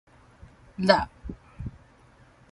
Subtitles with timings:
[0.81, 1.07] 塌